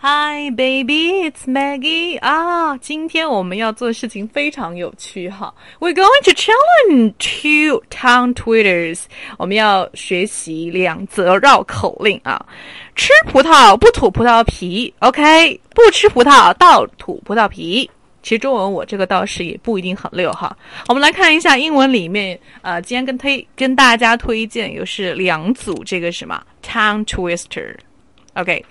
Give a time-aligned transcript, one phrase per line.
[0.00, 2.20] Hi, baby, it's Maggie.
[2.20, 5.52] 啊，今天我们要做的事情非常有趣哈。
[5.80, 9.00] We're going to challenge two town twisters.
[9.38, 12.46] 我们要学习两则绕口令啊。
[12.94, 15.60] 吃葡萄不吐葡萄皮，OK？
[15.74, 17.90] 不吃葡萄倒吐葡萄皮。
[18.22, 20.56] 其实中文我这个倒是也不一定很溜哈。
[20.86, 28.64] 我们来看一下英文里面，呃，今天跟推跟大家推荐又是两组这个什么 town twister，OK？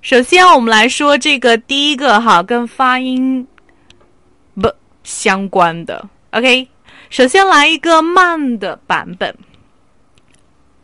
[0.00, 3.46] 首先，我们来说这个第一个哈，跟发音
[4.54, 6.08] 不相关的。
[6.30, 6.68] OK，
[7.10, 9.36] 首先来一个慢的版本。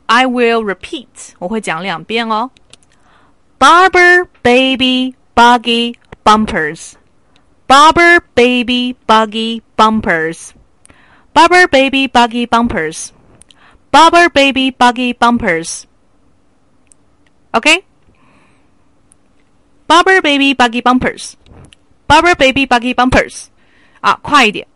[0.06, 1.06] I will repeat，
[1.39, 2.51] 我会讲两遍哦。
[3.59, 5.95] Barber baby buggy
[6.25, 6.92] bumpers。
[7.67, 10.51] Barber baby buggy bumpers.
[11.33, 13.09] Barber baby buggy bumpers.
[13.91, 15.84] Barber baby buggy bumpers.
[17.53, 17.84] OK。
[19.94, 21.36] Barber baby buggy bumpers,
[22.08, 23.48] Barber baby buggy bumpers，
[24.02, 24.67] 啊，快一点，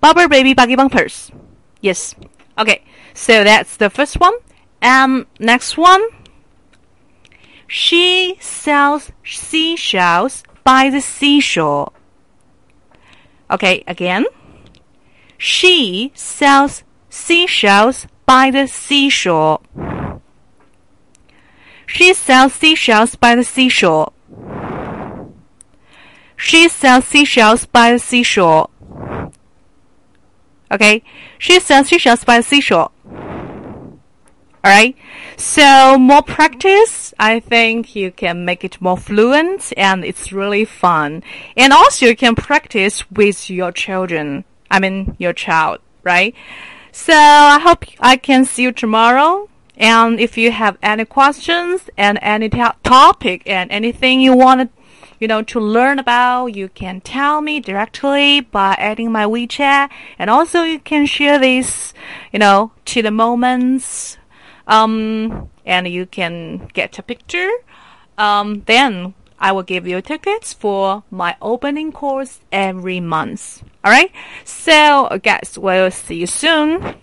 [0.00, 1.30] Barber baby buggy bumpers.
[1.80, 2.14] Yes.
[2.56, 2.80] Okay.
[3.14, 4.34] So that's the first one.
[4.80, 6.02] And next one.
[7.66, 11.92] She sells seashells by the seashore.
[13.50, 14.24] Okay, again.
[15.38, 19.60] She sells seashells by the seashore.
[21.86, 24.12] She sells seashells by the seashore.
[26.43, 28.67] She sells seashells by the seashore.
[30.71, 31.03] Okay,
[31.37, 32.89] she sells seashells by the seashore.
[34.65, 34.95] Alright,
[35.37, 41.21] so more practice, I think you can make it more fluent and it's really fun.
[41.55, 44.43] And also you can practice with your children.
[44.71, 46.33] I mean, your child, right?
[46.91, 49.47] So I hope I can see you tomorrow.
[49.77, 54.80] And if you have any questions and any topic and anything you want to
[55.21, 59.89] you know, to learn about, you can tell me directly by adding my WeChat.
[60.17, 61.93] And also you can share this,
[62.33, 64.17] you know, to the moments.
[64.67, 67.51] Um, and you can get a picture.
[68.17, 73.61] Um, then I will give you tickets for my opening course every month.
[73.85, 74.11] Alright?
[74.43, 76.95] So, guys, we'll see you soon.